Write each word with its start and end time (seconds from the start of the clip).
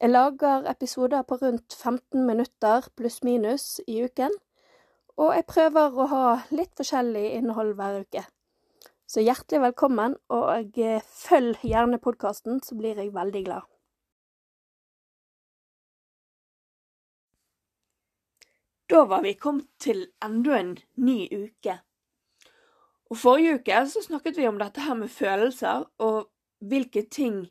Jeg 0.00 0.10
lager 0.10 0.66
episoder 0.70 1.22
på 1.22 1.38
rundt 1.40 1.74
15 1.74 2.26
minutter 2.26 2.88
pluss-minus 2.96 3.80
i 3.88 4.02
uken, 4.04 4.34
og 5.16 5.30
jeg 5.32 5.46
prøver 5.48 5.96
å 5.96 6.06
ha 6.10 6.24
litt 6.52 6.74
forskjellig 6.76 7.22
innhold 7.38 7.72
hver 7.78 8.02
uke. 8.04 8.26
Så 9.08 9.24
hjertelig 9.24 9.62
velkommen, 9.62 10.18
og 10.28 10.76
eh, 10.76 11.00
følg 11.00 11.64
gjerne 11.64 12.02
podkasten, 12.02 12.60
så 12.60 12.76
blir 12.76 13.00
jeg 13.00 13.14
veldig 13.16 13.42
glad. 13.48 13.64
Da 18.92 19.06
var 19.08 19.24
vi 19.24 19.32
kommet 19.40 19.70
til 19.80 20.04
enda 20.22 20.60
en 20.60 20.76
ny 21.00 21.18
uke. 21.32 21.80
Og 23.08 23.16
Forrige 23.16 23.62
uke 23.62 23.84
så 23.88 24.04
snakket 24.04 24.36
vi 24.36 24.50
om 24.50 24.60
dette 24.60 24.84
her 24.84 25.00
med 25.00 25.08
følelser, 25.08 25.88
og 26.04 26.26
hvilke 26.60 27.08
ting 27.08 27.46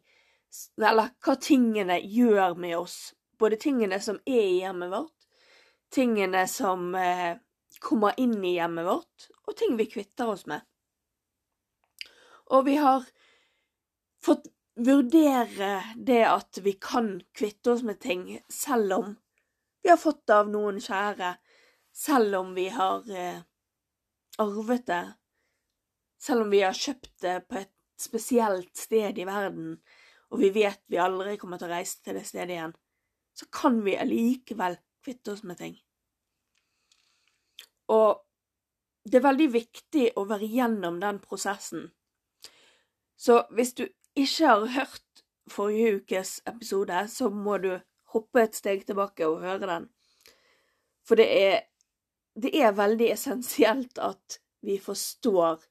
Eller 0.81 1.11
hva 1.25 1.35
tingene 1.41 1.99
gjør 2.01 2.55
med 2.59 2.77
oss. 2.77 3.13
Både 3.39 3.59
tingene 3.59 3.99
som 4.03 4.19
er 4.25 4.43
i 4.43 4.59
hjemmet 4.61 4.91
vårt, 4.93 5.27
tingene 5.91 6.45
som 6.47 6.93
eh, 6.95 7.37
kommer 7.83 8.15
inn 8.19 8.37
i 8.43 8.55
hjemmet 8.55 8.87
vårt, 8.87 9.27
og 9.47 9.57
ting 9.59 9.75
vi 9.79 9.89
kvitter 9.91 10.31
oss 10.31 10.45
med. 10.47 10.63
Og 12.55 12.65
vi 12.67 12.77
har 12.79 13.03
fått 14.23 14.47
vurdere 14.75 15.83
det 15.95 16.23
at 16.27 16.59
vi 16.63 16.75
kan 16.81 17.17
kvitte 17.35 17.71
oss 17.75 17.83
med 17.83 17.99
ting, 17.99 18.27
selv 18.49 18.93
om 18.93 19.15
vi 19.83 19.89
har 19.89 19.97
fått 20.01 20.25
det 20.27 20.35
av 20.35 20.49
noen 20.49 20.79
kjære, 20.81 21.35
selv 21.95 22.39
om 22.39 22.55
vi 22.57 22.69
har 22.73 23.05
eh, 23.11 23.43
arvet 24.41 24.87
det, 24.87 25.03
selv 26.21 26.45
om 26.45 26.49
vi 26.49 26.63
har 26.65 26.73
kjøpt 26.73 27.13
det 27.21 27.35
på 27.47 27.59
et 27.61 27.71
spesielt 28.01 28.73
sted 28.77 29.19
i 29.21 29.27
verden, 29.27 29.77
og 30.31 30.41
vi 30.41 30.51
vet 30.55 30.81
vi 30.91 30.99
aldri 31.01 31.37
kommer 31.41 31.61
til 31.61 31.69
å 31.69 31.75
reise 31.75 32.01
til 32.03 32.17
det 32.17 32.25
stedet 32.27 32.55
igjen, 32.55 32.75
så 33.35 33.47
kan 33.53 33.81
vi 33.85 33.97
allikevel 33.99 34.77
kvitte 35.03 35.35
oss 35.35 35.43
med 35.43 35.59
ting. 35.59 35.75
Og 37.91 38.21
det 39.05 39.19
er 39.19 39.27
veldig 39.27 39.49
viktig 39.53 40.05
å 40.17 40.25
være 40.25 40.49
gjennom 40.49 40.97
den 41.01 41.19
prosessen. 41.21 41.91
Så 43.15 43.43
hvis 43.53 43.75
du 43.77 43.85
ikke 44.17 44.47
har 44.49 44.65
hørt 44.73 45.25
forrige 45.51 45.99
ukes 45.99 46.39
episode, 46.49 47.05
så 47.11 47.29
må 47.29 47.59
du 47.61 47.75
hoppe 48.15 48.41
et 48.41 48.57
steg 48.57 48.85
tilbake 48.87 49.27
og 49.27 49.43
høre 49.45 49.69
den. 49.69 49.87
For 51.05 51.19
det 51.19 51.27
er, 51.29 51.55
det 52.33 52.51
er 52.57 52.77
veldig 52.77 53.11
essensielt 53.13 54.01
at 54.01 54.39
vi 54.65 54.79
forstår 54.81 55.61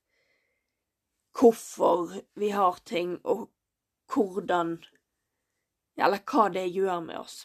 hvorfor 1.34 2.12
vi 2.38 2.52
har 2.54 2.78
ting, 2.86 3.16
og 3.26 3.48
hvordan 4.14 4.78
Eller 5.96 6.22
hva 6.26 6.48
det 6.50 6.64
gjør 6.74 7.04
med 7.04 7.20
oss. 7.20 7.44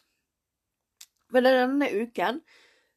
Men 1.30 1.46
denne 1.46 1.90
uken 1.94 2.40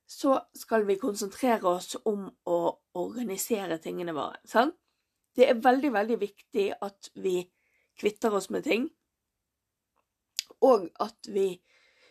så 0.08 0.38
skal 0.56 0.86
vi 0.88 0.96
konsentrere 1.00 1.68
oss 1.68 1.96
om 2.08 2.24
å 2.48 2.58
organisere 2.96 3.76
tingene 3.78 4.14
våre. 4.16 4.40
sant? 4.44 4.78
Det 5.36 5.48
er 5.48 5.60
veldig, 5.64 5.92
veldig 5.92 6.18
viktig 6.20 6.66
at 6.84 7.08
vi 7.14 7.38
kvitter 7.96 8.34
oss 8.36 8.50
med 8.52 8.64
ting, 8.64 8.88
og 10.60 10.88
at 11.00 11.28
vi 11.28 11.46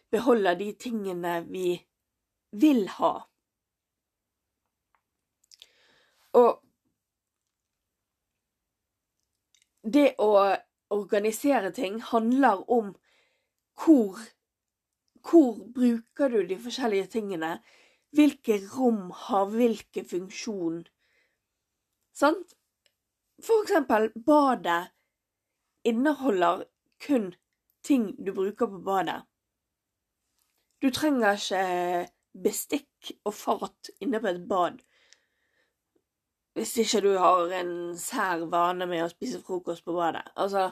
beholder 0.10 0.58
de 0.58 0.72
tingene 0.74 1.36
vi 1.46 1.76
vil 2.62 2.88
ha. 2.98 3.14
Og 6.42 6.52
det 9.82 10.08
å 10.22 10.34
organisere 10.91 11.72
ting 11.72 12.02
handler 12.03 12.63
om 12.72 12.96
hvor 13.84 14.19
Hvor 15.22 15.57
bruker 15.75 16.29
du 16.34 16.41
de 16.50 16.56
forskjellige 16.57 17.07
tingene? 17.07 17.59
Hvilke 18.09 18.57
rom 18.74 19.12
har 19.13 19.46
hvilken 19.46 20.06
funksjon? 20.06 20.79
Sant? 22.13 22.56
For 23.38 23.62
eksempel, 23.62 24.09
badet 24.25 24.90
inneholder 25.84 26.63
kun 27.06 27.35
ting 27.84 28.25
du 28.25 28.34
bruker 28.34 28.66
på 28.66 28.81
badet. 28.85 29.22
Du 30.81 30.90
trenger 30.90 31.38
ikke 31.38 32.09
bestikk 32.44 33.12
og 33.25 33.34
fat 33.34 33.91
inne 34.02 34.22
på 34.22 34.28
et 34.34 34.47
bad. 34.50 34.81
Hvis 36.54 36.74
ikke 36.84 37.02
du 37.06 37.12
har 37.18 37.52
en 37.62 37.74
sær 38.00 38.44
vane 38.52 38.88
med 38.90 39.06
å 39.06 39.12
spise 39.12 39.40
frokost 39.44 39.86
på 39.86 39.96
badet. 39.96 40.26
Altså 40.36 40.72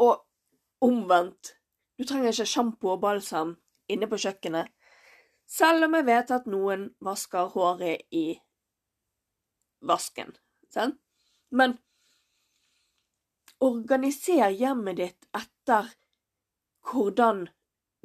Og 0.00 0.20
omvendt. 0.80 1.54
Du 1.98 2.06
trenger 2.08 2.32
ikke 2.32 2.48
sjampo 2.48 2.94
og 2.94 3.02
balsam 3.02 3.54
inne 3.92 4.08
på 4.08 4.18
kjøkkenet. 4.20 4.70
Selv 5.50 5.84
om 5.88 5.96
jeg 5.98 6.06
vet 6.06 6.30
at 6.32 6.46
noen 6.48 6.86
vasker 7.04 7.50
håret 7.52 8.06
i 8.16 8.38
vasken. 9.84 10.32
Sant? 10.72 10.96
Men 11.50 11.76
organiser 13.60 14.54
hjemmet 14.54 15.00
ditt 15.00 15.26
etter 15.36 15.90
hvordan 16.90 17.48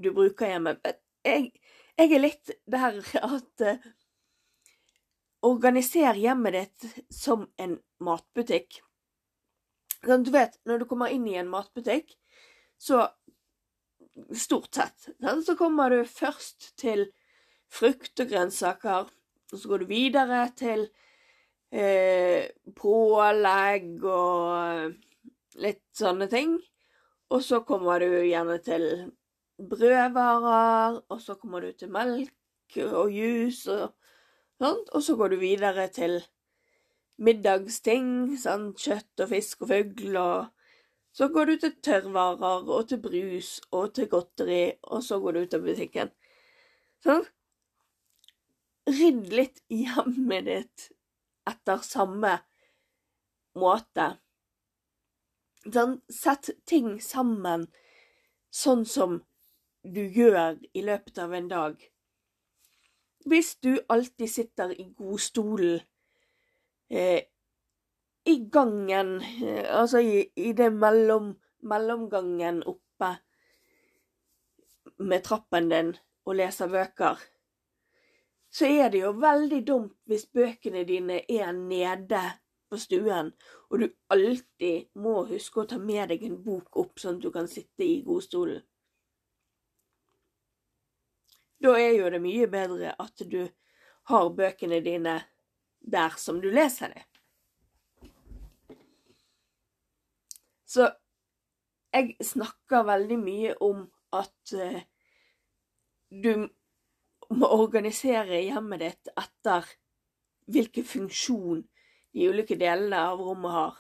du 0.02 0.12
bruker 0.16 0.52
hjemmet. 0.52 0.82
Jeg, 1.26 1.52
jeg 1.96 2.12
er 2.12 2.24
litt 2.24 2.52
der 2.68 3.00
at 3.22 3.64
uh, 3.64 3.86
Organiser 5.46 6.18
hjemmet 6.18 6.56
ditt 6.56 7.04
som 7.14 7.46
en 7.62 7.78
matbutikk. 8.02 8.80
Sånn, 10.06 10.26
du 10.26 10.32
vet, 10.34 10.58
når 10.66 10.82
du 10.82 10.88
kommer 10.90 11.14
inn 11.14 11.28
i 11.30 11.38
en 11.40 11.52
matbutikk, 11.52 12.16
så 12.82 13.06
Stort 14.32 14.74
sett. 14.74 15.10
Så 15.46 15.58
kommer 15.60 15.90
du 15.92 16.06
først 16.08 16.70
til 16.80 17.10
frukt 17.68 18.20
og 18.24 18.30
grønnsaker, 18.32 19.10
og 19.52 19.60
så 19.60 19.68
går 19.68 19.84
du 19.84 19.90
videre 19.90 20.46
til 20.56 20.86
eh, 21.76 22.48
pålegg 22.80 24.06
og 24.08 25.60
litt 25.60 25.84
sånne 26.00 26.30
ting. 26.32 26.56
Og 27.34 27.44
så 27.44 27.60
kommer 27.68 28.00
du 28.00 28.22
gjerne 28.24 28.56
til 28.64 28.88
brødvarer, 29.60 31.02
og 31.10 31.22
så 31.22 31.36
kommer 31.42 31.66
du 31.66 31.76
til 31.76 31.92
melk 31.92 32.80
og 32.86 33.12
juice 33.12 33.76
og 33.76 33.94
sånt. 34.62 34.90
Og 34.94 35.04
så 35.04 35.16
går 35.20 35.34
du 35.34 35.38
videre 35.42 35.88
til 35.94 36.20
middagsting, 37.22 38.36
sant? 38.40 38.80
kjøtt 38.82 39.24
og 39.24 39.32
fisk 39.32 39.64
og 39.66 39.72
fugl, 39.72 40.18
og 40.20 40.52
så 41.16 41.30
går 41.32 41.46
du 41.52 41.56
til 41.64 41.76
tørrvarer 41.88 42.68
og 42.76 42.90
til 42.90 43.00
brus 43.04 43.56
og 43.72 43.94
til 43.96 44.10
godteri, 44.12 44.76
og 44.84 45.04
så 45.04 45.20
går 45.24 45.38
du 45.38 45.46
ut 45.46 45.56
av 45.56 45.64
butikken. 45.64 46.12
Sånn? 47.06 47.24
Rydd 48.86 49.32
litt 49.34 49.64
hjemmet 49.72 50.46
ditt 50.50 50.90
etter 51.48 51.80
samme 51.88 52.36
måte. 53.56 54.10
Sånn, 55.66 55.98
sett 56.12 56.52
ting 56.68 57.00
sammen 57.02 57.70
sånn 58.54 58.84
som 58.86 59.22
du 59.86 60.04
gjør 60.04 60.60
i 60.74 60.84
løpet 60.86 61.24
av 61.24 61.34
en 61.38 61.48
dag. 61.50 61.80
Hvis 63.26 63.56
du 63.64 63.80
alltid 63.90 64.30
sitter 64.30 64.72
i 64.82 64.84
godstolen 64.98 65.80
eh, 66.90 67.24
i 68.26 68.36
gangen, 68.52 69.16
eh, 69.22 69.66
altså 69.80 70.00
i, 70.00 70.26
i 70.36 70.52
det 70.54 70.70
mellom, 70.74 71.32
mellomgangen 71.62 72.64
oppe 72.70 73.16
med 74.98 75.24
trappen 75.26 75.70
din 75.70 75.96
og 76.26 76.38
leser 76.38 76.70
bøker, 76.70 77.18
så 78.54 78.70
er 78.70 78.94
det 78.94 79.02
jo 79.02 79.12
veldig 79.20 79.62
dumt 79.68 79.98
hvis 80.06 80.28
bøkene 80.30 80.86
dine 80.88 81.24
er 81.26 81.52
nede 81.52 82.22
på 82.70 82.78
stuen, 82.78 83.34
og 83.70 83.82
du 83.82 83.90
alltid 84.14 84.88
må 85.02 85.24
huske 85.32 85.64
å 85.64 85.70
ta 85.70 85.82
med 85.82 86.14
deg 86.14 86.24
en 86.30 86.38
bok 86.46 86.78
opp, 86.78 87.00
sånn 87.02 87.18
at 87.18 87.26
du 87.26 87.32
kan 87.34 87.50
sitte 87.50 87.86
i 87.86 88.04
godstolen. 88.06 88.62
Da 91.64 91.76
er 91.80 91.96
jo 91.96 92.10
det 92.12 92.22
mye 92.22 92.48
bedre 92.52 92.96
at 93.00 93.24
du 93.32 93.46
har 94.10 94.30
bøkene 94.38 94.82
dine 94.86 95.20
der 95.80 96.18
som 96.18 96.42
du 96.42 96.50
leser 96.50 96.94
dem. 96.94 97.04
Så 100.66 100.90
jeg 101.94 102.16
snakker 102.22 102.84
veldig 102.84 103.18
mye 103.22 103.56
om 103.64 103.86
at 104.14 104.54
uh, 104.54 104.82
du 106.12 106.48
må 107.32 107.48
organisere 107.48 108.42
hjemmet 108.44 108.84
ditt 108.84 109.12
etter 109.16 109.70
hvilken 110.52 110.86
funksjon 110.86 111.64
de 112.14 112.28
ulike 112.30 112.58
delene 112.60 113.00
av 113.00 113.24
rommet 113.24 113.56
har. 113.56 113.78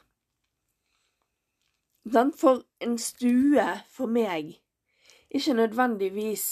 For 2.39 2.63
en 2.85 2.95
stue 3.01 3.65
for 3.91 4.11
meg 4.11 4.55
ikke 5.35 5.57
nødvendigvis 5.57 6.45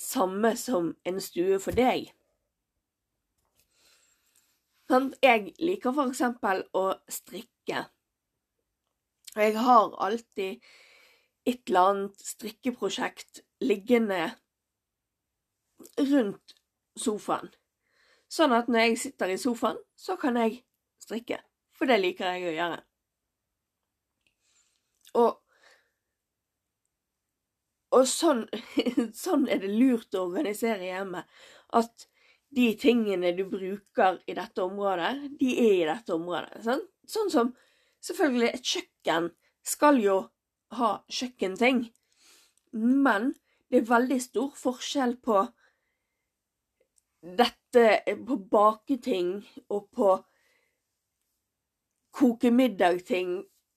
samme 0.00 0.54
som 0.56 0.94
en 1.04 1.20
stue 1.20 1.60
for 1.60 1.76
deg. 1.76 2.08
Jeg 5.22 5.52
liker 5.62 5.94
for 5.94 6.10
eksempel 6.10 6.64
å 6.74 6.86
strikke. 7.06 7.84
Og 9.36 9.42
jeg 9.44 9.54
har 9.60 9.92
alltid 10.02 10.64
et 11.46 11.60
eller 11.68 11.92
annet 11.92 12.24
strikkeprosjekt 12.26 13.44
liggende 13.62 14.32
rundt 16.00 16.56
sofaen. 16.98 17.52
Sånn 18.30 18.54
at 18.54 18.68
når 18.70 18.88
jeg 18.88 18.98
sitter 19.04 19.32
i 19.34 19.38
sofaen, 19.38 19.78
så 19.98 20.16
kan 20.18 20.38
jeg 20.38 20.60
strikke. 21.02 21.38
For 21.74 21.90
det 21.90 22.00
liker 22.00 22.34
jeg 22.34 22.50
å 22.50 22.56
gjøre. 22.56 22.80
Og, 25.20 25.38
og 27.96 28.06
sånn, 28.06 28.44
sånn 29.24 29.48
er 29.50 29.62
det 29.62 29.72
lurt 29.72 30.14
å 30.14 30.26
organisere 30.28 30.90
hjemme. 30.90 31.24
At 31.74 32.06
de 32.54 32.70
tingene 32.78 33.32
du 33.36 33.44
bruker 33.50 34.18
i 34.26 34.34
dette 34.34 34.62
området, 34.62 35.30
de 35.38 35.52
er 35.58 35.74
i 35.76 35.88
dette 35.88 36.14
området. 36.14 36.62
Sånn, 36.66 36.82
sånn 37.06 37.30
som 37.34 37.52
selvfølgelig 38.06 38.50
et 38.54 38.74
kjøkken 38.74 39.30
skal 39.66 40.00
jo 40.02 40.18
ha 40.78 40.90
kjøkkenting. 41.10 41.84
Men 42.72 43.32
det 43.70 43.82
er 43.82 43.90
veldig 43.90 44.18
stor 44.22 44.50
forskjell 44.58 45.16
på 45.22 45.44
dette 47.20 47.86
på 48.26 48.36
baketing 48.50 49.32
og 49.68 49.90
på 49.94 50.12
koke 52.16 52.50
middag-ting 52.50 53.36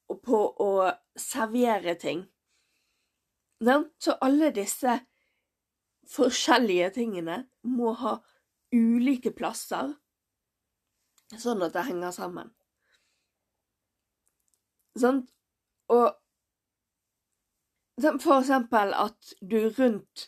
og 0.09 0.21
på 0.25 0.39
å 0.63 0.71
servere 1.19 1.95
ting. 1.99 2.23
Så 3.63 4.17
alle 4.21 4.51
disse 4.55 4.97
forskjellige 6.11 6.89
tingene 6.97 7.43
må 7.63 7.93
ha 8.01 8.17
ulike 8.73 9.31
plasser, 9.35 9.93
sånn 11.39 11.63
at 11.63 11.75
det 11.75 11.85
henger 11.87 12.11
sammen. 12.15 12.51
Sånn? 14.99 15.23
Og 15.93 16.11
for 18.01 18.39
eksempel 18.39 18.93
at 18.97 19.33
du 19.41 19.69
rundt 19.77 20.27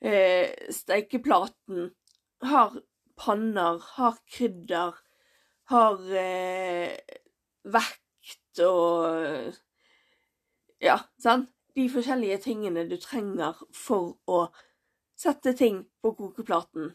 eh, 0.00 0.52
steikeplaten 0.72 1.90
har 2.48 2.78
panner, 3.20 3.78
har 3.96 4.18
krydder, 4.26 4.96
har 5.70 6.14
eh, 6.26 6.96
vekt 7.62 8.64
og 8.66 9.58
Ja, 10.82 10.96
sant? 11.22 11.52
De 11.74 11.88
forskjellige 11.88 12.38
tingene 12.44 12.84
du 12.88 12.98
trenger 13.00 13.56
for 13.72 14.16
å 14.28 14.44
sette 15.16 15.54
ting 15.56 15.82
på 16.02 16.12
kokeplaten. 16.18 16.92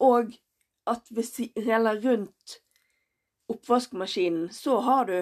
Og 0.00 0.34
at 0.90 1.10
hvis 1.14 1.34
eller 1.56 2.00
rundt 2.04 2.60
oppvaskmaskinen 3.50 4.48
så 4.54 4.78
har 4.86 5.04
du 5.10 5.18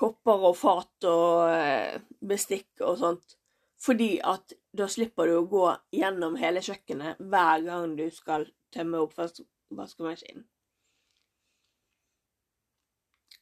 kopper 0.00 0.48
og 0.50 0.56
fat 0.58 1.06
og 1.10 1.50
eh, 1.50 2.00
bestikk 2.20 2.82
og 2.82 2.98
sånt 3.02 3.36
fordi 3.84 4.16
at 4.24 4.54
da 4.72 4.86
slipper 4.88 5.28
du 5.28 5.34
å 5.36 5.48
gå 5.50 5.64
gjennom 5.92 6.38
hele 6.40 6.62
kjøkkenet 6.64 7.20
hver 7.20 7.64
gang 7.66 7.96
du 7.98 8.06
skal 8.14 8.46
tømme 8.72 9.02
oppvaskmaskinen. 9.04 10.46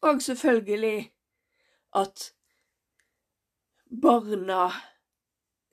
Og 0.03 0.23
selvfølgelig 0.25 0.97
at 1.93 2.33
barna 4.03 4.73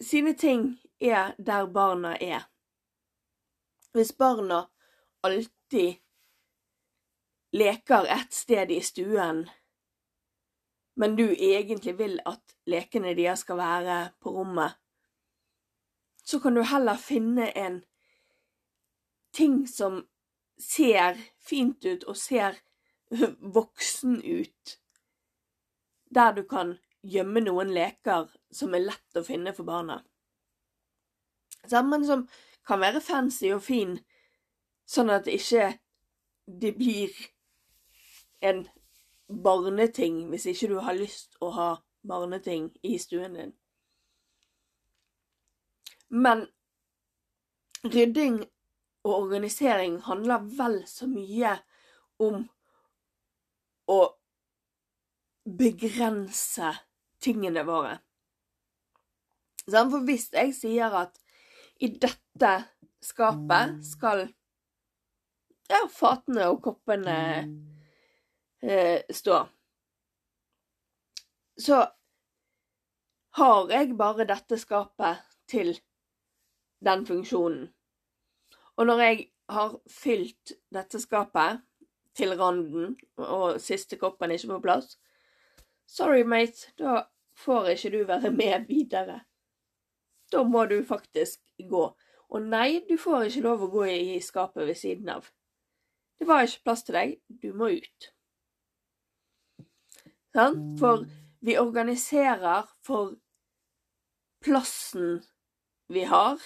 sine 0.03 0.33
ting 0.33 0.79
er 0.99 1.33
der 1.37 1.67
barna 1.67 2.15
er. 2.21 2.49
Hvis 3.91 4.11
barna 4.13 4.65
alltid 5.23 5.95
leker 7.51 8.05
et 8.13 8.33
sted 8.33 8.71
i 8.71 8.81
stuen 8.81 9.47
men 10.99 11.15
du 11.15 11.31
egentlig 11.31 11.93
vil 11.97 12.17
at 12.27 12.55
lekene 12.67 13.13
deres 13.15 13.45
skal 13.45 13.55
være 13.55 13.99
på 14.19 14.33
rommet, 14.35 14.73
så 16.27 16.41
kan 16.43 16.55
du 16.55 16.61
heller 16.67 16.99
finne 16.99 17.45
en 17.55 17.77
ting 19.31 19.61
som 19.67 20.01
ser 20.59 21.15
fint 21.39 21.85
ut 21.85 22.03
og 22.03 22.19
ser 22.19 22.59
voksen 23.59 24.19
ut, 24.19 24.78
der 26.09 26.33
du 26.33 26.43
kan 26.49 26.77
gjemme 27.01 27.41
noen 27.45 27.71
leker 27.73 28.27
som 28.51 28.73
er 28.75 28.87
lett 28.89 29.19
å 29.19 29.23
finne 29.25 29.53
for 29.55 29.67
barna. 29.67 30.01
Sammen 31.69 32.05
som 32.05 32.25
kan 32.67 32.81
være 32.81 33.01
fancy 33.03 33.51
og 33.53 33.63
fin, 33.63 33.97
sånn 34.89 35.11
at 35.13 35.27
det 35.27 35.37
ikke 35.39 35.69
det 36.49 36.73
blir 36.77 37.13
en 38.41 38.65
barneting 39.29 40.23
hvis 40.31 40.47
ikke 40.49 40.71
du 40.71 40.77
har 40.81 40.97
lyst 40.97 41.37
å 41.41 41.51
ha 41.53 41.69
barneting 42.01 42.71
i 42.81 42.97
stuen 43.01 43.35
din. 43.37 43.51
Men 46.09 46.47
rydding 47.83 48.41
og 49.05 49.13
organisering 49.13 49.99
handler 50.01 50.47
vel 50.57 50.81
så 50.89 51.07
mye 51.07 51.53
om 52.19 52.41
å 53.89 53.99
begrense 55.57 56.73
tingene 57.23 57.63
våre. 57.67 57.97
For 59.69 60.03
hvis 60.05 60.29
jeg 60.33 60.53
sier 60.57 60.93
at 60.97 61.17
i 61.79 61.91
dette 61.93 62.51
skapet 63.05 63.79
skal 63.85 64.25
ja, 65.69 65.83
fatene 65.93 66.49
og 66.49 66.61
koppene 66.65 67.17
eh, 68.61 69.05
stå. 69.13 69.39
Så 71.59 71.79
har 73.39 73.71
jeg 73.71 73.97
bare 73.99 74.27
dette 74.27 74.57
skapet 74.59 75.21
til 75.49 75.75
den 76.83 77.05
funksjonen. 77.07 77.67
Og 78.79 78.87
når 78.87 79.03
jeg 79.03 79.25
har 79.51 79.75
fylt 79.91 80.53
dette 80.73 81.01
skapet 81.01 81.61
til 82.15 82.33
randen, 82.39 82.95
og 83.21 83.59
siste 83.61 83.99
koppen 83.99 84.31
ikke 84.33 84.55
på 84.55 84.63
plass 84.63 84.97
Sorry, 85.89 86.23
mate, 86.23 86.69
da 86.77 87.07
får 87.39 87.73
ikke 87.73 87.89
du 87.95 87.99
være 88.05 88.29
med 88.31 88.67
videre. 88.69 89.23
Da 90.29 90.43
må 90.45 90.65
du 90.69 90.77
faktisk 90.85 91.41
gå. 91.69 91.87
Og 92.29 92.45
nei, 92.45 92.83
du 92.85 92.93
får 93.01 93.29
ikke 93.29 93.41
lov 93.47 93.63
å 93.65 93.71
gå 93.73 93.87
i 93.89 94.19
skapet 94.21 94.67
ved 94.69 94.77
siden 94.77 95.09
av. 95.09 95.31
Det 96.19 96.27
var 96.29 96.45
ikke 96.45 96.67
plass 96.67 96.85
til 96.85 96.97
deg, 96.99 97.15
du 97.41 97.49
må 97.57 97.71
ut. 97.79 98.09
Sånn? 100.35 100.59
For 100.77 101.07
vi 101.41 101.55
organiserer 101.57 102.69
for 102.85 103.15
plassen 104.45 105.23
vi 105.89 106.05
har, 106.05 106.37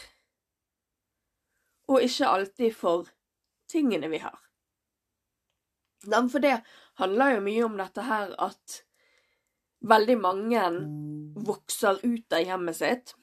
og 1.92 2.00
ikke 2.06 2.32
alltid 2.32 2.78
for 2.78 3.12
tingene 3.68 4.08
vi 4.08 4.22
har. 4.24 4.40
For 6.08 6.40
det 6.40 6.56
handler 7.02 7.36
jo 7.36 7.46
mye 7.50 7.68
om 7.68 7.78
dette 7.80 8.08
her 8.08 8.32
at 8.40 8.80
veldig 9.84 10.16
mange 10.20 10.64
vokser 11.44 12.00
ut 12.04 12.34
av 12.34 12.46
hjemmet 12.46 12.78
sitt, 12.78 13.14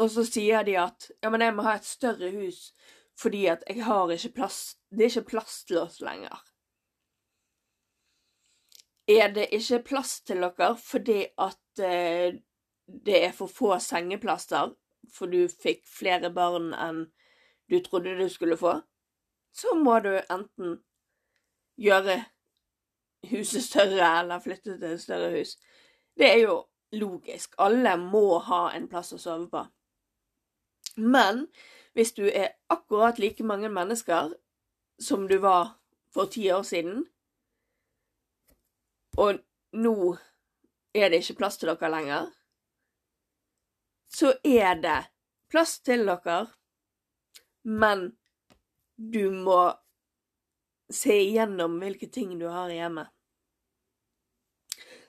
og 0.00 0.08
så 0.12 0.24
sier 0.24 0.64
de 0.64 0.76
at 0.80 1.10
ja, 1.20 1.28
men 1.32 1.44
jeg 1.44 1.54
må 1.56 1.66
ha 1.66 1.76
et 1.76 1.88
større 1.88 2.32
hus 2.32 2.70
fordi 3.20 3.44
at 3.52 3.64
jeg 3.68 3.84
har 3.84 4.08
ikke 4.10 4.32
plass 4.38 4.60
Det 4.88 5.04
er 5.04 5.10
ikke 5.10 5.30
plass 5.34 5.58
til 5.68 5.78
oss 5.82 5.98
lenger. 6.00 6.38
Er 9.08 9.28
det 9.34 9.50
ikke 9.52 9.82
plass 9.90 10.20
til 10.24 10.40
dere 10.40 10.70
fordi 10.80 11.26
at 11.40 11.82
eh, 11.84 12.40
det 12.86 13.18
er 13.24 13.32
for 13.36 13.52
få 13.52 13.76
sengeplasser, 13.80 14.72
for 15.12 15.32
du 15.32 15.46
fikk 15.48 15.84
flere 15.88 16.32
barn 16.34 16.72
enn 16.76 17.04
du 17.70 17.78
trodde 17.84 18.16
du 18.18 18.28
skulle 18.28 18.58
få, 18.60 18.74
så 19.52 19.74
må 19.78 19.98
du 20.04 20.12
enten 20.20 20.76
gjøre 21.80 22.18
huset 23.30 23.62
større 23.62 24.08
eller 24.20 24.40
flytte 24.40 24.78
til 24.78 24.94
et 24.94 25.00
større 25.00 25.30
hus. 25.36 25.56
Det 26.18 26.28
er 26.30 26.40
jo 26.42 26.56
logisk. 26.92 27.54
Alle 27.58 27.96
må 27.96 28.38
ha 28.38 28.64
en 28.76 28.88
plass 28.88 29.12
å 29.12 29.20
sove 29.20 29.48
på. 29.52 29.62
Men 30.96 31.46
hvis 31.96 32.12
du 32.16 32.24
er 32.28 32.54
akkurat 32.72 33.18
like 33.18 33.44
mange 33.44 33.68
mennesker 33.72 34.34
som 35.00 35.28
du 35.28 35.38
var 35.38 35.78
for 36.12 36.28
ti 36.28 36.50
år 36.52 36.62
siden, 36.62 37.06
og 39.16 39.40
nå 39.72 39.96
er 40.94 41.08
det 41.08 41.22
ikke 41.22 41.38
plass 41.40 41.58
til 41.60 41.72
dere 41.72 41.90
lenger, 41.92 42.30
så 44.12 44.34
er 44.44 44.74
det 44.80 44.98
plass 45.52 45.78
til 45.80 46.04
dere, 46.08 46.46
men 47.64 48.10
du 48.96 49.30
må 49.32 49.72
se 50.94 51.16
igjennom 51.24 51.78
hvilke 51.82 52.08
ting 52.12 52.36
du 52.40 52.46
har 52.50 52.70
hjemme. 52.72 53.06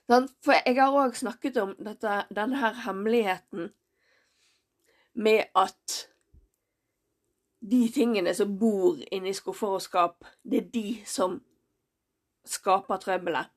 For 0.08 0.56
jeg 0.58 0.76
har 0.80 0.98
òg 1.00 1.16
snakket 1.16 1.58
om 1.62 1.76
dette, 1.80 2.24
denne 2.34 2.60
her 2.60 2.82
hemmeligheten 2.86 3.72
med 5.14 5.46
at 5.56 6.10
de 7.64 7.88
tingene 7.94 8.34
som 8.36 8.58
bor 8.60 9.00
inni 9.16 9.32
skuffer 9.36 9.78
og 9.78 9.84
skap, 9.84 10.26
det 10.44 10.60
er 10.60 10.72
de 10.74 10.88
som 11.08 11.38
skaper 12.44 13.00
trøbbelet. 13.00 13.52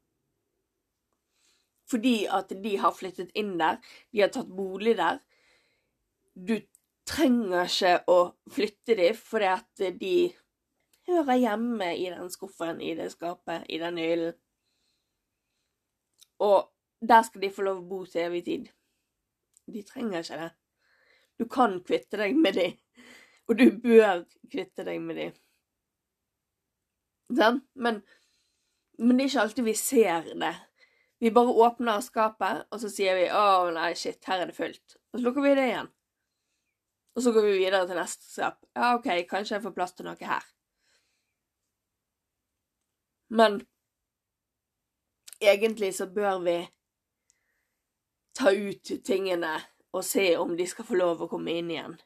Fordi 1.90 2.26
at 2.30 2.52
de 2.62 2.76
har 2.82 2.94
flyttet 2.94 3.34
inn 3.38 3.56
der, 3.58 3.78
de 4.12 4.22
har 4.22 4.30
tatt 4.34 4.50
bolig 4.50 4.96
der. 4.98 5.18
Du 6.34 6.58
trenger 7.06 7.66
ikke 7.66 7.92
å 8.10 8.18
flytte 8.52 8.96
dem 8.98 9.18
fordi 9.18 9.50
at 9.50 9.84
de 10.00 10.16
hører 11.06 11.38
hjemme 11.38 11.92
i 11.96 12.08
den 12.10 12.30
skuffen, 12.30 12.80
i 12.82 12.94
det 12.98 13.12
skapet, 13.12 13.66
i 13.68 13.78
den 13.78 13.98
hyllen. 13.98 14.34
Og 16.42 16.72
der 17.00 17.22
skal 17.22 17.44
de 17.44 17.52
få 17.52 17.64
lov 17.66 17.82
å 17.82 17.88
bo 17.88 18.04
til 18.08 18.26
evig 18.26 18.44
tid. 18.44 18.68
De 19.66 19.82
trenger 19.86 20.22
ikke 20.24 20.40
det. 20.40 20.50
Du 21.36 21.44
kan 21.52 21.80
kvitte 21.84 22.18
deg 22.20 22.36
med 22.38 22.56
dem, 22.56 22.76
og 23.48 23.58
du 23.58 23.66
bør 23.82 24.24
kvitte 24.52 24.86
deg 24.86 25.02
med 25.04 25.20
dem. 25.20 25.34
Sånn? 27.36 27.60
Men, 27.74 28.00
men, 28.98 29.16
det 29.18 29.26
er 29.26 29.30
ikke 29.30 29.44
alltid 29.44 29.66
vi 29.66 29.76
ser 29.78 30.30
det. 30.30 30.54
Vi 31.20 31.32
bare 31.34 31.54
åpner 31.66 32.02
skapet, 32.04 32.66
og 32.70 32.80
så 32.80 32.90
sier 32.92 33.16
vi 33.18 33.28
'Å, 33.28 33.72
nei, 33.74 33.92
shit, 33.94 34.24
her 34.28 34.42
er 34.42 34.50
det 34.50 34.56
fullt'. 34.56 34.96
Og 35.12 35.18
så 35.20 35.24
lukker 35.24 35.44
vi 35.44 35.54
det 35.58 35.68
igjen. 35.70 35.88
Og 37.16 37.22
så 37.24 37.32
går 37.32 37.46
vi 37.46 37.58
videre 37.58 37.86
til 37.88 37.96
neste 37.96 38.28
skap. 38.28 38.60
Ja, 38.76 38.94
OK, 38.96 39.08
kanskje 39.28 39.56
jeg 39.56 39.64
får 39.64 39.74
plass 39.76 39.96
til 39.96 40.06
noe 40.06 40.20
her. 40.20 40.44
Men 43.28 43.60
egentlig 45.40 45.94
så 45.96 46.06
bør 46.06 46.38
vi 46.44 46.58
ta 48.36 48.52
ut 48.52 48.92
tingene 49.04 49.56
og 49.96 50.04
se 50.04 50.36
om 50.36 50.56
de 50.56 50.66
skal 50.68 50.84
få 50.86 50.98
lov 51.00 51.22
å 51.24 51.30
komme 51.30 51.56
inn 51.58 51.70
igjen. 51.72 51.96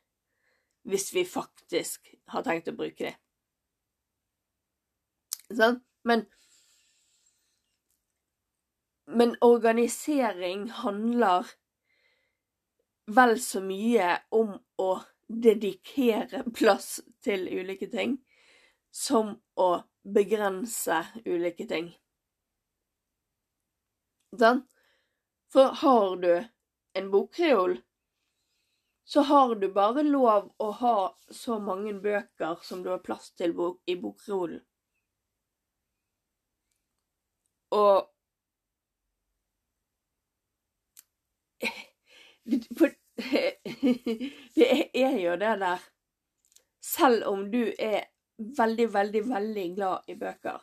Hvis 0.88 1.10
vi 1.14 1.24
faktisk 1.28 2.12
har 2.32 2.44
tenkt 2.46 2.70
å 2.70 2.76
bruke 2.76 3.10
dem. 3.10 3.16
Sånn? 5.50 5.80
Men 6.06 6.28
Men 9.10 9.34
organisering 9.40 10.68
handler 10.70 11.48
vel 13.10 13.40
så 13.42 13.58
mye 13.60 14.20
om 14.30 14.52
å 14.78 14.90
dedikere 15.26 16.44
plass 16.54 17.00
til 17.24 17.48
ulike 17.50 17.88
ting 17.90 18.20
som 18.94 19.32
å 19.58 19.70
begrense 20.02 21.06
ulike 21.24 21.66
ting. 21.68 21.90
Sånn? 24.38 24.62
For 25.50 25.74
har 25.82 26.16
du 26.22 26.34
en 27.00 27.10
bokreol, 27.10 27.80
så 29.04 29.20
har 29.20 29.54
du 29.54 29.68
bare 29.74 30.02
lov 30.06 30.52
å 30.62 30.70
ha 30.82 30.96
så 31.30 31.58
mange 31.58 31.94
bøker 31.94 32.60
som 32.62 32.82
du 32.84 32.90
har 32.92 33.02
plass 33.02 33.32
til 33.34 33.54
i 33.86 33.96
bokreolen. 33.98 34.60
Og 37.70 38.06
det 44.54 44.70
er 45.06 45.18
jo 45.18 45.36
det 45.36 45.58
der 45.60 45.78
Selv 46.80 47.26
om 47.28 47.50
du 47.50 47.74
er 47.78 48.04
veldig, 48.58 48.88
veldig, 48.94 49.24
veldig 49.30 49.66
glad 49.76 50.10
i 50.10 50.16
bøker, 50.18 50.60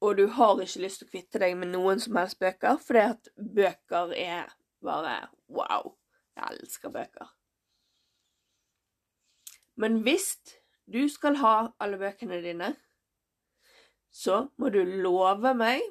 og 0.00 0.16
du 0.16 0.26
har 0.32 0.60
ikke 0.62 0.80
lyst 0.80 1.02
til 1.02 1.08
å 1.08 1.12
kvitte 1.12 1.40
deg 1.42 1.56
med 1.60 1.74
noen 1.74 2.00
som 2.00 2.16
helst 2.16 2.38
bøker, 2.40 2.78
fordi 2.80 3.02
at 3.04 3.28
bøker 3.36 4.14
er 4.16 4.54
bare 4.84 5.16
wow. 5.52 5.92
Jeg 6.38 6.56
elsker 6.56 6.92
bøker. 6.94 7.32
Men 9.76 9.98
hvis 10.06 10.38
du 10.88 11.02
skal 11.12 11.36
ha 11.42 11.54
alle 11.82 11.98
bøkene 12.00 12.40
dine, 12.40 12.70
så 14.10 14.46
må 14.56 14.70
du 14.72 14.80
love 14.80 15.52
meg 15.54 15.84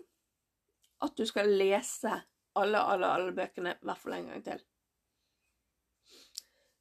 at 1.05 1.13
du 1.15 1.23
skal 1.29 1.51
lese 1.59 2.09
alle, 2.57 2.81
alle, 2.81 3.07
alle 3.07 3.35
bøkene 3.35 3.75
i 3.77 3.85
hvert 3.85 4.01
fall 4.01 4.17
en 4.17 4.31
gang 4.31 4.41
til. 4.47 4.63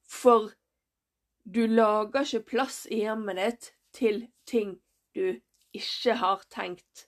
For 0.08 0.48
du 1.54 1.66
lager 1.66 2.26
ikke 2.26 2.44
plass 2.50 2.82
i 2.92 3.02
hjemmet 3.06 3.38
ditt 3.38 3.70
til 3.96 4.26
ting 4.48 4.74
du 5.16 5.38
ikke 5.76 6.16
har 6.20 6.42
tenkt 6.52 7.06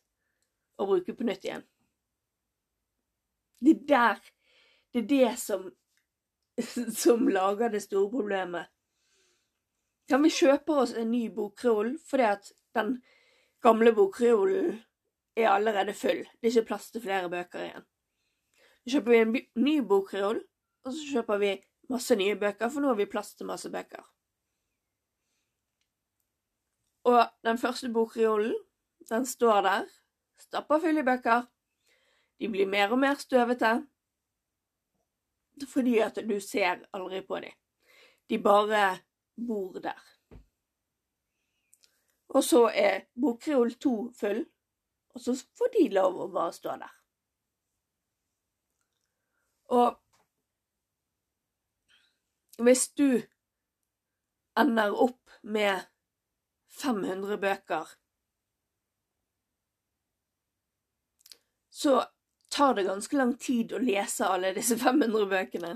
å 0.80 0.86
bruke 0.88 1.12
på 1.16 1.26
nytt 1.28 1.44
igjen. 1.44 1.64
Det 3.60 3.74
er 3.76 3.86
der 3.88 4.20
Det 4.92 4.98
er 4.98 5.06
det 5.06 5.38
som, 5.38 5.68
som 7.02 7.28
lager 7.28 7.68
det 7.70 7.82
store 7.84 8.10
problemet. 8.10 8.66
Kan 10.10 10.24
vi 10.24 10.32
kjøpe 10.34 10.80
oss 10.82 10.94
en 10.98 11.12
ny 11.12 11.28
bokreol 11.30 11.92
fordi 12.02 12.26
at 12.26 12.48
den 12.74 12.96
gamle 13.62 13.92
bokreolen 13.94 14.80
er 15.36 15.52
allerede 15.52 15.94
full? 15.94 16.24
Det 16.40 16.48
er 16.48 16.56
ikke 16.56 16.70
plass 16.72 16.90
til 16.90 17.04
flere 17.04 17.30
bøker 17.30 17.62
igjen. 17.68 17.86
Så 18.82 18.96
kjøper 18.96 19.12
vi 19.12 19.20
en 19.20 19.62
ny 19.62 19.76
bokreol, 19.86 20.40
og 20.82 20.96
så 20.96 21.06
kjøper 21.12 21.38
vi 21.44 21.52
masse 21.92 22.16
nye 22.16 22.34
bøker, 22.40 22.72
for 22.72 22.82
nå 22.82 22.90
har 22.90 22.98
vi 22.98 23.06
plass 23.12 23.36
til 23.36 23.46
masse 23.46 23.70
bøker. 23.70 24.02
Og 27.04 27.26
den 27.44 27.58
første 27.58 27.88
bokreolen, 27.92 28.56
den 29.08 29.26
står 29.26 29.60
der 29.62 29.88
stapper 30.40 30.88
i 30.88 31.02
bøker. 31.02 31.46
De 32.40 32.48
blir 32.48 32.66
mer 32.66 32.92
og 32.92 32.98
mer 32.98 33.14
støvete 33.14 33.86
fordi 35.68 35.98
at 36.00 36.16
du 36.24 36.38
ser 36.40 36.86
aldri 36.96 37.20
på 37.20 37.36
dem. 37.44 37.52
De 38.30 38.38
bare 38.38 38.98
bor 39.46 39.72
der. 39.72 39.98
Og 42.28 42.44
så 42.44 42.70
er 42.74 43.00
Bokreol 43.20 43.74
to 43.74 44.12
full, 44.20 44.46
og 45.14 45.20
så 45.20 45.34
får 45.58 45.72
de 45.74 45.88
lov 45.92 46.20
å 46.22 46.28
bare 46.32 46.52
stå 46.54 46.76
der. 46.80 46.94
Og 49.70 49.98
hvis 52.62 52.88
du 52.96 53.20
ender 54.58 54.94
opp 54.94 55.30
med 55.42 55.82
500 56.78 57.38
bøker 57.42 57.96
så 61.80 62.04
tar 62.48 62.74
det 62.74 62.82
ganske 62.82 63.16
lang 63.16 63.36
tid 63.36 63.72
å 63.72 63.78
lese 63.80 64.26
alle 64.28 64.50
disse 64.52 64.76
500 64.76 65.26
bøkene. 65.30 65.70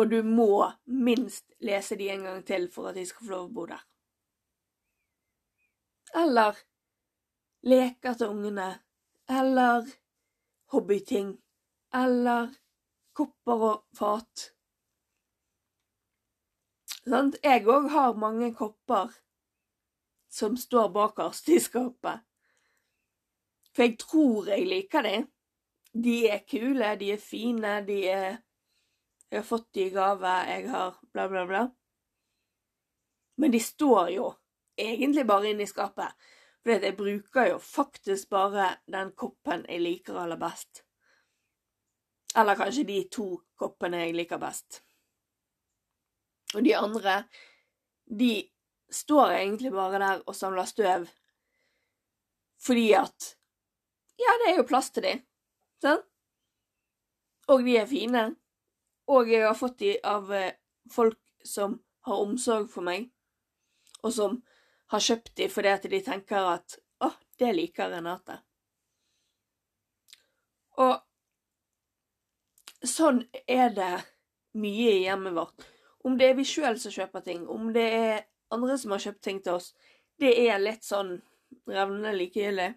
Og 0.00 0.08
du 0.08 0.22
må 0.24 0.70
minst 0.88 1.50
lese 1.60 1.98
de 2.00 2.08
en 2.14 2.24
gang 2.24 2.38
til 2.48 2.64
for 2.72 2.88
at 2.88 2.96
de 2.96 3.04
skal 3.04 3.26
få 3.26 3.32
lov 3.34 3.50
å 3.50 3.52
bo 3.58 3.66
der. 3.68 3.82
Eller 6.22 6.62
leker 7.68 8.16
til 8.16 8.32
ungene. 8.32 8.70
Eller 9.28 9.90
hobbyting. 10.72 11.34
Eller 11.92 12.54
kopper 13.12 13.68
og 13.68 13.84
fat. 13.98 14.51
Sant? 17.08 17.36
Jeg 17.42 17.66
òg 17.66 17.88
har 17.90 18.14
mange 18.14 18.52
kopper 18.54 19.10
som 20.30 20.56
står 20.56 20.92
bakerst 20.94 21.48
i 21.50 21.58
skapet. 21.60 22.22
For 23.72 23.86
jeg 23.86 23.98
tror 23.98 24.50
jeg 24.52 24.68
liker 24.68 25.06
dem. 25.06 25.26
De 25.92 26.14
er 26.30 26.44
kule, 26.48 26.94
de 27.00 27.10
er 27.12 27.20
fine, 27.20 27.80
de 27.86 27.98
er 28.08 28.38
Jeg 29.32 29.40
har 29.40 29.46
fått 29.48 29.74
de 29.74 29.86
i 29.86 29.90
gave, 29.90 30.28
jeg 30.44 30.68
har 30.68 30.98
bla, 31.12 31.24
bla, 31.28 31.46
bla. 31.46 31.60
Men 33.40 33.52
de 33.52 33.60
står 33.60 34.10
jo 34.12 34.26
egentlig 34.76 35.24
bare 35.26 35.50
inne 35.50 35.64
i 35.64 35.70
skapet. 35.70 36.12
For 36.62 36.84
jeg 36.84 36.96
bruker 36.96 37.48
jo 37.48 37.58
faktisk 37.58 38.28
bare 38.28 38.66
den 38.92 39.14
koppen 39.16 39.64
jeg 39.68 39.80
liker 39.80 40.20
aller 40.20 40.36
best. 40.36 40.84
Eller 42.36 42.60
kanskje 42.60 42.84
de 42.84 42.98
to 43.08 43.26
koppene 43.56 44.04
jeg 44.04 44.18
liker 44.20 44.38
best. 44.38 44.82
Og 46.54 46.64
de 46.64 46.74
andre, 46.76 47.22
de 48.06 48.32
står 48.92 49.38
egentlig 49.38 49.72
bare 49.72 50.00
der 50.02 50.24
og 50.26 50.36
samler 50.36 50.68
støv 50.68 51.08
fordi 52.62 52.92
at 52.94 53.32
ja, 54.20 54.34
det 54.42 54.52
er 54.52 54.58
jo 54.60 54.68
plass 54.68 54.92
til 54.94 55.02
de. 55.02 55.16
Sant? 55.82 56.04
Og 57.50 57.64
de 57.66 57.74
er 57.80 57.88
fine. 57.90 58.36
Og 59.10 59.30
jeg 59.30 59.42
har 59.42 59.56
fått 59.58 59.80
de 59.82 59.96
av 60.06 60.30
eh, 60.34 60.54
folk 60.90 61.18
som 61.44 61.80
har 62.06 62.22
omsorg 62.22 62.68
for 62.70 62.86
meg, 62.86 63.08
og 64.02 64.12
som 64.14 64.38
har 64.94 65.02
kjøpt 65.02 65.34
de 65.38 65.48
fordi 65.50 65.72
at 65.72 65.88
de 65.90 66.00
tenker 66.04 66.48
at 66.52 66.76
å, 67.02 67.10
det 67.38 67.50
liker 67.56 67.90
Renate. 67.90 68.38
Og 70.82 70.94
sånn 72.86 73.22
er 73.46 73.74
det 73.74 73.92
mye 74.58 74.90
i 74.94 75.04
hjemmet 75.04 75.34
vårt. 75.36 75.66
Om 76.02 76.18
det 76.18 76.30
er 76.30 76.38
vi 76.38 76.46
sjøl 76.46 76.78
som 76.82 76.94
kjøper 76.94 77.24
ting, 77.26 77.46
om 77.48 77.70
det 77.74 77.86
er 77.94 78.24
andre 78.52 78.76
som 78.78 78.94
har 78.94 79.02
kjøpt 79.04 79.22
ting 79.24 79.40
til 79.42 79.58
oss, 79.58 79.72
det 80.20 80.32
er 80.48 80.60
litt 80.62 80.84
sånn 80.84 81.14
revnende 81.68 82.12
likegyldig. 82.16 82.72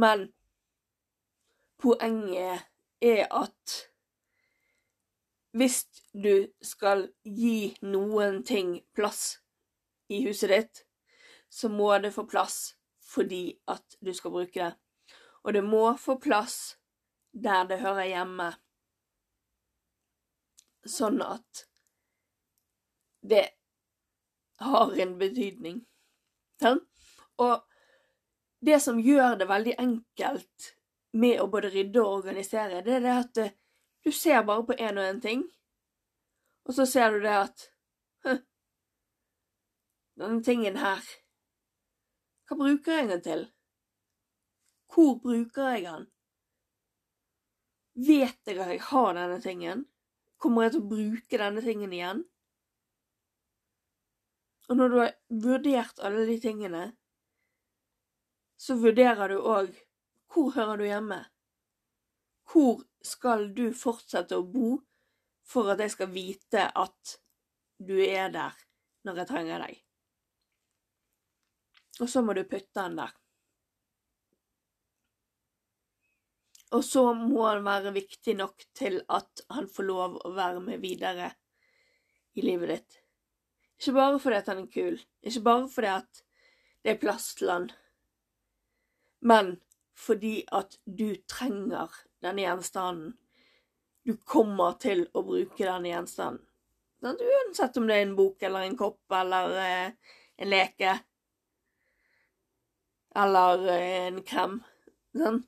Men 0.00 0.28
poenget 1.80 2.66
er 3.04 3.24
at 3.30 3.76
hvis 5.50 5.82
du 6.12 6.46
skal 6.62 7.08
gi 7.24 7.72
noen 7.82 8.42
ting 8.46 8.76
plass 8.94 9.40
i 10.10 10.22
huset 10.26 10.52
ditt, 10.52 10.84
så 11.50 11.68
må 11.68 11.90
det 11.98 12.14
få 12.14 12.26
plass 12.30 12.76
fordi 13.10 13.58
at 13.66 13.96
du 13.98 14.12
skal 14.14 14.30
bruke 14.30 14.54
det. 14.54 14.74
Og 15.42 15.56
det 15.56 15.64
må 15.66 15.96
få 15.98 16.18
plass 16.22 16.76
der 17.32 17.64
det 17.66 17.80
hører 17.82 18.06
hjemme, 18.10 18.46
sånn 20.86 21.20
at 21.22 21.64
det 23.20 23.48
har 24.60 24.92
en 25.00 25.18
betydning. 25.18 25.84
Ja? 26.60 26.76
Og 27.36 27.62
det 28.60 28.80
som 28.84 29.00
gjør 29.00 29.38
det 29.40 29.48
veldig 29.48 29.74
enkelt 29.78 30.74
med 31.12 31.40
å 31.40 31.48
både 31.50 31.72
rydde 31.72 32.02
og 32.02 32.20
organisere, 32.20 32.82
det 32.84 32.98
er 32.98 33.04
det 33.06 33.16
at 33.16 33.42
du 34.04 34.12
ser 34.12 34.44
bare 34.44 34.66
på 34.68 34.76
én 34.76 35.00
og 35.00 35.04
én 35.04 35.20
ting, 35.20 35.44
og 36.68 36.76
så 36.76 36.86
ser 36.86 37.12
du 37.12 37.20
det 37.24 37.36
at 37.36 37.68
Denne 40.20 40.42
tingen 40.44 40.76
her 40.76 41.00
Hva 42.44 42.56
bruker 42.60 42.98
jeg 42.98 43.08
den 43.08 43.22
til? 43.24 43.44
Hvor 44.92 45.14
bruker 45.22 45.70
jeg 45.70 45.84
den? 45.86 46.02
Vet 47.94 48.48
jeg 48.48 48.58
at 48.58 48.72
jeg 48.74 48.82
har 48.90 49.14
denne 49.16 49.38
tingen? 49.40 49.86
Kommer 50.40 50.66
jeg 50.66 50.74
til 50.74 50.82
å 50.82 50.90
bruke 50.90 51.40
denne 51.40 51.62
tingen 51.64 51.94
igjen? 51.94 52.24
Og 54.70 54.78
når 54.78 54.88
du 54.88 54.98
har 55.00 55.14
vurdert 55.42 55.98
alle 56.06 56.24
de 56.28 56.36
tingene, 56.40 56.84
så 58.60 58.76
vurderer 58.78 59.32
du 59.32 59.40
òg 59.40 59.72
hvor 60.30 60.52
hører 60.54 60.78
du 60.78 60.84
hjemme? 60.86 61.18
Hvor 62.50 62.84
skal 63.02 63.48
du 63.56 63.70
fortsette 63.74 64.38
å 64.38 64.46
bo 64.46 64.76
for 65.50 65.72
at 65.72 65.82
jeg 65.82 65.94
skal 65.96 66.12
vite 66.14 66.68
at 66.68 67.16
du 67.82 67.96
er 68.04 68.30
der 68.30 68.54
når 69.08 69.22
jeg 69.22 69.30
trenger 69.32 69.64
deg? 69.64 69.80
Og 72.00 72.12
så 72.12 72.22
må 72.22 72.36
du 72.38 72.44
putte 72.46 72.78
den 72.78 73.00
der. 73.00 73.16
Og 76.78 76.86
så 76.86 77.08
må 77.18 77.42
han 77.48 77.66
være 77.66 77.90
viktig 77.96 78.38
nok 78.38 78.62
til 78.78 79.00
at 79.10 79.42
han 79.50 79.66
får 79.66 79.90
lov 79.90 80.18
å 80.22 80.34
være 80.36 80.62
med 80.62 80.78
videre 80.84 81.32
i 82.38 82.46
livet 82.46 82.76
ditt. 82.76 83.00
Ikke 83.80 83.96
bare 83.96 84.18
fordi 84.20 84.36
at 84.36 84.48
han 84.52 84.58
er 84.60 84.72
kul, 84.74 84.98
ikke 85.24 85.40
bare 85.40 85.68
fordi 85.72 85.90
at 85.94 86.22
det 86.84 86.92
er 86.92 87.00
plass 87.00 87.30
til 87.36 87.48
han, 87.48 87.70
men 89.24 89.54
fordi 89.96 90.44
at 90.52 90.76
du 90.84 91.14
trenger 91.28 91.92
denne 92.20 92.44
gjenstanden. 92.44 93.14
Du 94.04 94.16
kommer 94.16 94.76
til 94.80 95.06
å 95.12 95.22
bruke 95.24 95.64
denne 95.64 95.92
gjenstanden. 95.92 96.44
Uansett 97.00 97.76
om 97.80 97.86
det 97.88 97.96
er 97.96 98.04
en 98.04 98.16
bok 98.16 98.42
eller 98.44 98.66
en 98.66 98.76
kopp 98.76 99.14
eller 99.16 99.54
eh, 99.60 100.16
en 100.40 100.50
leke 100.50 100.98
eller 103.16 103.64
eh, 103.72 104.06
en 104.08 104.20
krem. 104.24 104.58
Sånn. 105.16 105.40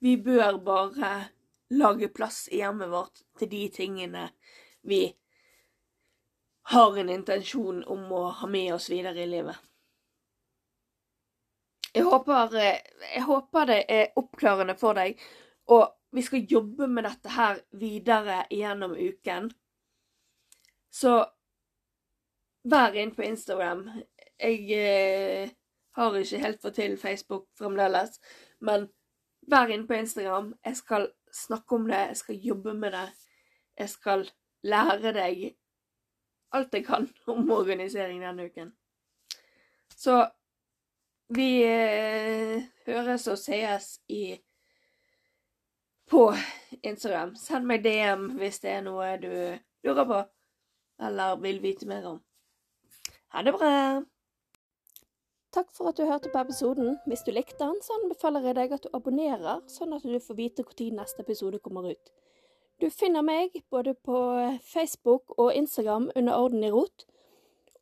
Vi 0.00 0.16
bør 0.24 0.60
bare 0.64 1.14
lage 1.72 2.08
plass 2.12 2.46
i 2.52 2.60
hjemmet 2.60 2.92
vårt 2.92 3.24
til 3.40 3.50
de 3.52 3.64
tingene 3.72 4.28
vi 4.88 5.02
har 6.62 6.98
en 6.98 7.10
intensjon 7.10 7.84
om 7.84 8.12
å 8.12 8.24
ha 8.40 8.46
med 8.46 8.74
oss 8.74 8.90
videre 8.90 9.22
i 9.22 9.26
livet. 9.26 9.56
Jeg 11.94 12.04
håper, 12.06 12.56
eh, 12.56 12.82
jeg 13.14 13.22
håper 13.26 13.66
det 13.66 13.84
er 13.88 14.12
oppklarende 14.16 14.76
for 14.78 14.94
deg, 14.94 15.18
og 15.66 15.88
vi 16.12 16.22
skal 16.22 16.46
jobbe 16.46 16.86
med 16.86 17.04
dette 17.04 17.28
her 17.34 17.60
videre 17.72 18.44
gjennom 18.50 18.94
uken. 18.94 19.50
Så 20.90 21.24
vær 22.62 22.94
inn 22.94 23.14
på 23.14 23.22
Instagram. 23.22 23.84
Jeg 24.38 24.70
eh, 24.70 25.50
har 25.96 26.16
ikke 26.16 26.42
helt 26.44 26.62
fått 26.62 26.78
til 26.78 26.96
Facebook 26.98 27.48
fremdeles, 27.58 28.20
men 28.60 28.88
vær 29.50 29.70
inne 29.70 29.86
på 29.86 29.98
Instagram. 29.98 30.54
Jeg 30.64 30.76
skal 30.76 31.08
snakke 31.32 31.74
om 31.74 31.88
det, 31.88 31.96
jeg 32.08 32.16
skal 32.16 32.46
jobbe 32.50 32.74
med 32.74 32.92
det. 32.92 33.08
Jeg 33.78 33.88
skal 33.88 34.30
lære 34.62 35.12
deg 35.16 35.44
alt 36.56 36.74
jeg 36.74 36.86
kan 36.86 37.08
om 37.32 37.50
organisering 37.54 38.22
denne 38.22 38.48
uken. 38.50 38.72
Så 39.96 40.22
vi 41.30 41.62
eh, 41.62 42.62
høres 42.86 43.28
og 43.30 43.38
sees 43.38 44.00
i 44.08 44.34
på 46.10 46.24
Instagram. 46.82 47.36
Send 47.38 47.68
meg 47.70 47.84
DM 47.84 48.32
hvis 48.40 48.58
det 48.64 48.72
er 48.78 48.86
noe 48.86 49.12
du 49.22 49.30
lurer 49.86 50.06
på 50.08 50.22
eller 51.00 51.36
vil 51.40 51.62
vite 51.62 51.86
mer 51.88 52.06
om. 52.06 52.18
Ha 53.32 53.42
det 53.46 53.54
bra! 53.54 53.74
Takk 55.54 55.70
for 55.74 55.90
at 55.90 55.98
du 55.98 56.04
hørte 56.06 56.30
på 56.30 56.38
episoden. 56.38 56.98
Hvis 57.06 57.24
du 57.26 57.32
likte 57.34 57.58
den, 57.64 57.78
så 57.82 57.96
anbefaler 57.98 58.44
jeg 58.46 58.56
deg 58.58 58.74
at 58.76 58.84
du 58.84 58.90
abonnerer, 58.94 59.62
sånn 59.70 59.96
at 59.96 60.04
du 60.06 60.18
får 60.22 60.38
vite 60.38 60.66
når 60.66 61.00
neste 61.00 61.24
episode 61.24 61.58
kommer 61.58 61.90
ut. 61.90 62.12
Du 62.80 62.88
finner 62.88 63.20
meg 63.20 63.52
både 63.70 63.92
på 63.94 64.18
Facebook 64.64 65.34
og 65.36 65.52
Instagram 65.54 66.10
under 66.16 66.36
Orden 66.40 66.64
i 66.64 66.70
rot. 66.72 67.04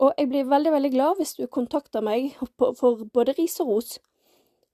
Og 0.03 0.15
jeg 0.19 0.29
blir 0.31 0.51
veldig 0.51 0.73
veldig 0.75 0.91
glad 0.91 1.21
hvis 1.21 1.37
du 1.39 1.47
kontakter 1.47 2.03
meg 2.03 2.35
for 2.59 3.05
både 3.15 3.37
ris 3.39 3.59
og 3.63 3.71
ros. 3.71 3.99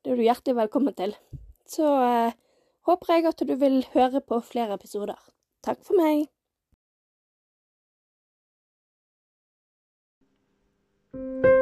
Det 0.05 0.13
er 0.13 0.21
du 0.21 0.25
hjertelig 0.25 0.57
velkommen 0.57 0.97
til. 0.97 1.13
Så 1.69 1.89
eh, 2.09 2.37
håper 2.89 3.13
jeg 3.13 3.29
at 3.29 3.45
du 3.45 3.55
vil 3.61 3.83
høre 3.93 4.21
på 4.21 4.41
flere 4.45 4.81
episoder. 4.81 5.21
Takk 5.65 5.85
for 5.85 6.01
meg. 6.01 6.29
thank 11.15 11.54